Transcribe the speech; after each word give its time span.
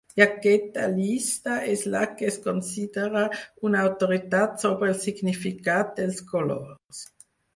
I 0.17 0.21
aquesta 0.23 0.85
llista 0.93 1.57
és 1.73 1.83
la 1.95 1.99
que 2.21 2.25
es 2.29 2.39
considera 2.45 3.21
una 3.69 3.83
autoritat 3.89 4.57
sobre 4.65 4.91
el 4.93 4.99
significat 5.05 5.93
dels 6.01 6.23
colors. 6.33 7.05